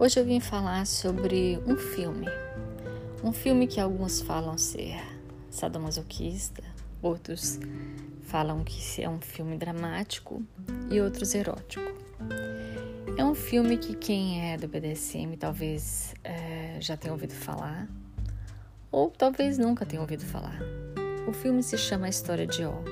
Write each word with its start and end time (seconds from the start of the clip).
Hoje 0.00 0.20
eu 0.20 0.24
vim 0.24 0.38
falar 0.38 0.86
sobre 0.86 1.58
um 1.66 1.76
filme. 1.76 2.28
Um 3.24 3.32
filme 3.32 3.66
que 3.66 3.80
alguns 3.80 4.20
falam 4.20 4.56
ser 4.56 4.96
sadomasoquista, 5.50 6.62
outros 7.02 7.58
falam 8.22 8.62
que 8.62 9.02
é 9.02 9.08
um 9.08 9.20
filme 9.20 9.58
dramático 9.58 10.40
e 10.88 11.00
outros 11.00 11.34
erótico. 11.34 11.84
É 13.16 13.24
um 13.24 13.34
filme 13.34 13.76
que 13.76 13.96
quem 13.96 14.52
é 14.52 14.56
do 14.56 14.68
BDSM 14.68 15.36
talvez 15.36 16.14
é, 16.22 16.80
já 16.80 16.96
tenha 16.96 17.12
ouvido 17.12 17.34
falar, 17.34 17.88
ou 18.92 19.10
talvez 19.10 19.58
nunca 19.58 19.84
tenha 19.84 20.00
ouvido 20.00 20.24
falar. 20.24 20.60
O 21.26 21.32
filme 21.32 21.60
se 21.60 21.76
chama 21.76 22.06
A 22.06 22.08
História 22.08 22.46
de 22.46 22.64
O, 22.64 22.84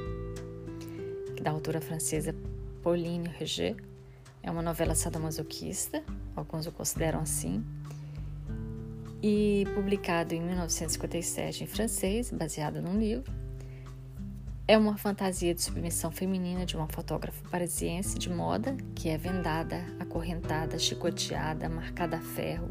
da 1.41 1.53
autora 1.53 1.81
francesa 1.81 2.35
Pauline 2.83 3.29
Reger 3.29 3.77
é 4.47 4.51
uma 4.51 4.63
novela 4.63 4.95
sadomasoquista, 4.95 6.05
alguns 6.37 6.67
o 6.67 6.73
consideram 6.73 7.19
assim, 7.19 7.65
e 9.21 9.67
publicado 9.75 10.35
em 10.35 10.41
1957 10.41 11.65
em 11.65 11.67
francês, 11.67 12.31
baseado 12.31 12.81
num 12.81 12.97
livro. 12.97 13.31
É 14.69 14.79
uma 14.79 14.97
fantasia 14.97 15.53
de 15.53 15.63
submissão 15.63 16.13
feminina 16.13 16.65
de 16.65 16.77
uma 16.77 16.87
fotógrafa 16.87 17.43
parisiense 17.51 18.17
de 18.19 18.31
moda 18.31 18.77
que 18.95 19.09
é 19.09 19.19
vendada, 19.19 19.85
acorrentada, 19.99 20.79
chicoteada, 20.79 21.69
marcada 21.69 22.17
a 22.17 22.21
ferro, 22.21 22.69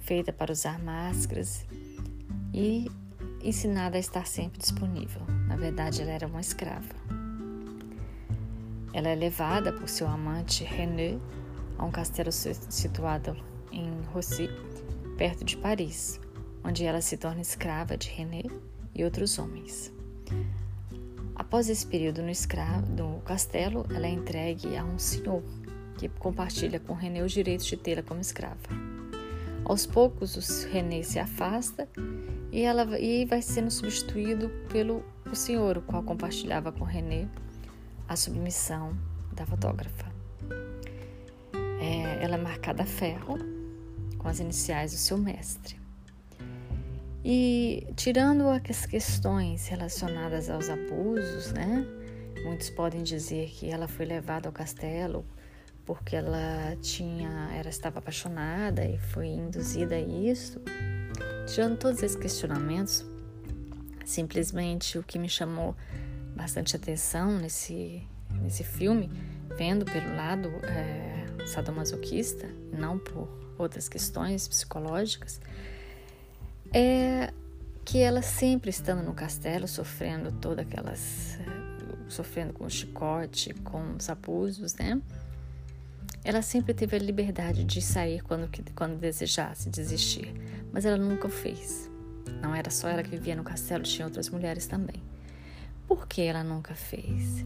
feita 0.00 0.30
para 0.30 0.52
usar 0.52 0.78
máscaras 0.78 1.64
e 2.52 2.90
ensinada 3.42 3.96
a 3.96 4.00
estar 4.00 4.26
sempre 4.26 4.58
disponível. 4.58 5.22
Na 5.46 5.56
verdade, 5.56 6.02
ela 6.02 6.10
era 6.10 6.26
uma 6.26 6.40
escrava. 6.40 7.17
Ela 8.92 9.08
é 9.08 9.14
levada 9.14 9.72
por 9.72 9.88
seu 9.88 10.06
amante 10.06 10.64
René 10.64 11.18
a 11.76 11.84
um 11.84 11.90
castelo 11.90 12.32
situado 12.32 13.36
em 13.70 13.90
Rossy, 14.12 14.48
perto 15.16 15.44
de 15.44 15.56
Paris, 15.56 16.20
onde 16.64 16.84
ela 16.84 17.00
se 17.00 17.16
torna 17.16 17.40
escrava 17.40 17.96
de 17.96 18.08
René 18.08 18.42
e 18.94 19.04
outros 19.04 19.38
homens. 19.38 19.92
Após 21.34 21.68
esse 21.68 21.86
período 21.86 22.22
no, 22.22 22.30
escravo, 22.30 22.86
no 22.90 23.20
castelo, 23.20 23.86
ela 23.94 24.06
é 24.06 24.10
entregue 24.10 24.76
a 24.76 24.84
um 24.84 24.98
senhor 24.98 25.42
que 25.96 26.08
compartilha 26.08 26.80
com 26.80 26.94
René 26.94 27.22
os 27.22 27.32
direitos 27.32 27.66
de 27.66 27.76
tê-la 27.76 28.02
como 28.02 28.20
escrava. 28.20 28.56
Aos 29.64 29.86
poucos, 29.86 30.36
o 30.36 30.68
René 30.68 31.02
se 31.02 31.18
afasta 31.18 31.88
e, 32.50 32.62
ela, 32.62 32.98
e 32.98 33.24
vai 33.24 33.42
sendo 33.42 33.70
substituído 33.70 34.50
pelo 34.70 35.04
o 35.30 35.36
senhor, 35.36 35.78
o 35.78 35.82
qual 35.82 36.02
compartilhava 36.02 36.72
com 36.72 36.84
René 36.84 37.28
a 38.08 38.16
submissão 38.16 38.96
da 39.32 39.44
fotógrafa. 39.44 40.06
É, 41.80 42.24
ela 42.24 42.36
é 42.36 42.40
marcada 42.40 42.82
a 42.82 42.86
ferro, 42.86 43.38
com 44.18 44.26
as 44.26 44.40
iniciais 44.40 44.92
do 44.92 44.98
seu 44.98 45.18
mestre. 45.18 45.78
E 47.24 47.86
tirando 47.94 48.48
as 48.48 48.86
questões 48.86 49.68
relacionadas 49.68 50.48
aos 50.48 50.68
abusos, 50.68 51.52
né? 51.52 51.84
Muitos 52.44 52.70
podem 52.70 53.02
dizer 53.02 53.50
que 53.50 53.68
ela 53.70 53.86
foi 53.86 54.06
levada 54.06 54.48
ao 54.48 54.52
castelo 54.52 55.24
porque 55.84 56.16
ela 56.16 56.76
tinha, 56.82 57.50
ela 57.54 57.70
estava 57.70 57.98
apaixonada 57.98 58.84
e 58.84 58.98
foi 58.98 59.26
induzida 59.28 59.94
a 59.94 60.00
isso. 60.00 60.60
Tirando 61.46 61.78
todos 61.78 62.02
esses 62.02 62.16
questionamentos, 62.16 63.06
simplesmente 64.04 64.98
o 64.98 65.02
que 65.02 65.18
me 65.18 65.30
chamou 65.30 65.74
bastante 66.38 66.76
atenção 66.76 67.36
nesse, 67.36 68.00
nesse 68.40 68.62
filme, 68.62 69.10
vendo 69.56 69.84
pelo 69.84 70.14
lado 70.14 70.48
é, 70.64 71.46
sadomasoquista, 71.46 72.48
não 72.72 72.96
por 72.96 73.28
outras 73.58 73.88
questões 73.88 74.46
psicológicas, 74.46 75.40
é 76.72 77.32
que 77.84 77.98
ela 77.98 78.22
sempre 78.22 78.70
estando 78.70 79.02
no 79.02 79.14
castelo, 79.14 79.66
sofrendo 79.66 80.30
todas 80.30 80.64
aquelas. 80.66 81.38
sofrendo 82.08 82.52
com 82.52 82.68
chicote, 82.68 83.52
com 83.54 83.96
os 83.96 84.08
abusos, 84.08 84.74
né? 84.74 85.00
Ela 86.22 86.42
sempre 86.42 86.72
teve 86.74 86.96
a 86.96 86.98
liberdade 86.98 87.64
de 87.64 87.80
sair 87.80 88.22
quando, 88.22 88.48
quando 88.74 88.98
desejasse, 88.98 89.70
desistir, 89.70 90.32
mas 90.72 90.84
ela 90.84 90.98
nunca 90.98 91.26
o 91.26 91.30
fez. 91.30 91.90
Não 92.42 92.54
era 92.54 92.70
só 92.70 92.88
ela 92.88 93.02
que 93.02 93.10
vivia 93.10 93.34
no 93.34 93.42
castelo, 93.42 93.82
tinha 93.82 94.06
outras 94.06 94.28
mulheres 94.28 94.66
também. 94.66 95.02
Por 95.88 96.06
que 96.06 96.20
ela 96.20 96.44
nunca 96.44 96.74
fez? 96.74 97.42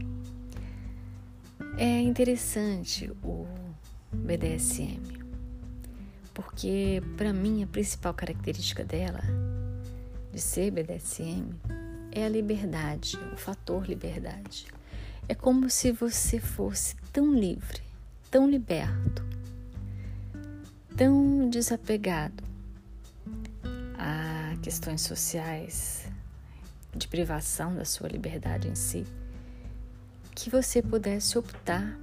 É 1.77 2.01
interessante 2.01 3.09
o 3.23 3.47
BDSM, 4.11 4.99
porque 6.33 7.01
para 7.15 7.31
mim 7.31 7.63
a 7.63 7.67
principal 7.67 8.13
característica 8.13 8.83
dela 8.83 9.21
de 10.33 10.41
ser 10.41 10.71
BDSM 10.71 11.55
é 12.11 12.25
a 12.25 12.29
liberdade, 12.29 13.17
o 13.31 13.37
fator 13.37 13.87
liberdade. 13.87 14.67
É 15.29 15.33
como 15.33 15.69
se 15.69 15.93
você 15.93 16.37
fosse 16.37 16.97
tão 17.13 17.33
livre, 17.33 17.81
tão 18.29 18.49
liberto, 18.49 19.23
tão 20.97 21.49
desapegado 21.49 22.43
a 23.97 24.55
questões 24.61 25.01
sociais, 25.01 26.07
de 26.95 27.07
privação 27.07 27.75
da 27.75 27.85
sua 27.85 28.07
liberdade 28.07 28.67
em 28.67 28.75
si, 28.75 29.05
que 30.35 30.49
você 30.49 30.81
pudesse 30.81 31.37
optar 31.37 31.97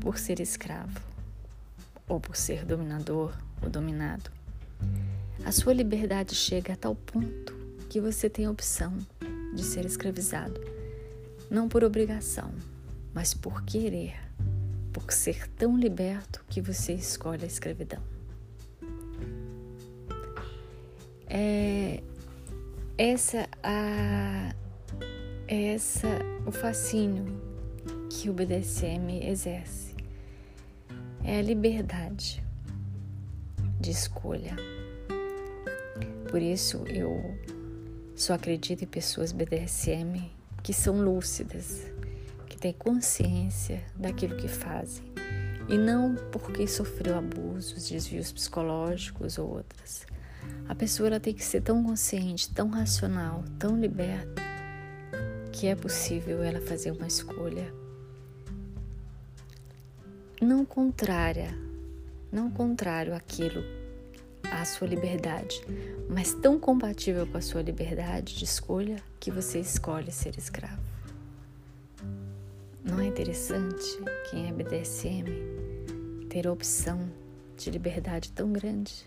por 0.00 0.18
ser 0.18 0.40
escravo 0.40 1.00
ou 2.06 2.20
por 2.20 2.36
ser 2.36 2.64
dominador 2.64 3.32
ou 3.62 3.68
dominado. 3.68 4.30
A 5.44 5.52
sua 5.52 5.72
liberdade 5.72 6.34
chega 6.34 6.72
a 6.72 6.76
tal 6.76 6.94
ponto 6.94 7.54
que 7.88 8.00
você 8.00 8.28
tem 8.28 8.46
a 8.46 8.50
opção 8.50 8.96
de 9.54 9.62
ser 9.62 9.84
escravizado, 9.84 10.60
não 11.50 11.68
por 11.68 11.84
obrigação, 11.84 12.52
mas 13.14 13.34
por 13.34 13.62
querer, 13.62 14.14
por 14.92 15.12
ser 15.12 15.48
tão 15.50 15.76
liberto 15.76 16.44
que 16.48 16.60
você 16.60 16.92
escolhe 16.92 17.44
a 17.44 17.46
escravidão. 17.46 18.02
É, 21.30 21.67
essa 22.98 23.48
a 23.62 24.52
essa 25.46 26.08
o 26.44 26.50
fascínio 26.50 27.40
que 28.10 28.28
o 28.28 28.32
BDSM 28.32 29.24
exerce 29.24 29.94
é 31.22 31.38
a 31.38 31.42
liberdade 31.42 32.42
de 33.80 33.92
escolha. 33.92 34.56
Por 36.28 36.42
isso 36.42 36.84
eu 36.88 37.38
só 38.16 38.34
acredito 38.34 38.82
em 38.82 38.86
pessoas 38.88 39.30
BDSM 39.30 40.30
que 40.60 40.72
são 40.74 41.00
lúcidas, 41.00 41.86
que 42.48 42.58
têm 42.58 42.72
consciência 42.72 43.80
daquilo 43.94 44.36
que 44.36 44.48
fazem 44.48 45.04
e 45.68 45.78
não 45.78 46.16
porque 46.32 46.66
sofreu 46.66 47.16
abusos, 47.16 47.88
desvios 47.88 48.32
psicológicos 48.32 49.38
ou 49.38 49.48
outras. 49.48 50.04
A 50.68 50.74
pessoa 50.74 51.08
ela 51.08 51.20
tem 51.20 51.32
que 51.32 51.44
ser 51.44 51.62
tão 51.62 51.82
consciente, 51.82 52.52
tão 52.52 52.68
racional, 52.68 53.42
tão 53.58 53.78
liberta, 53.78 54.42
que 55.52 55.66
é 55.66 55.74
possível 55.74 56.42
ela 56.42 56.60
fazer 56.60 56.90
uma 56.90 57.06
escolha 57.06 57.72
não 60.40 60.64
contrária, 60.64 61.52
não 62.30 62.50
contrário 62.50 63.14
àquilo, 63.14 63.62
à 64.52 64.64
sua 64.64 64.86
liberdade, 64.86 65.60
mas 66.08 66.32
tão 66.32 66.58
compatível 66.58 67.26
com 67.26 67.38
a 67.38 67.40
sua 67.40 67.62
liberdade 67.62 68.36
de 68.36 68.44
escolha 68.44 69.02
que 69.18 69.30
você 69.30 69.58
escolhe 69.58 70.12
ser 70.12 70.38
escravo. 70.38 70.80
Não 72.84 73.00
é 73.00 73.06
interessante 73.06 73.98
quem 74.30 74.48
é 74.48 74.52
BDSM 74.52 75.26
ter 76.28 76.46
a 76.46 76.52
opção 76.52 77.10
de 77.56 77.70
liberdade 77.70 78.30
tão 78.32 78.52
grande? 78.52 79.06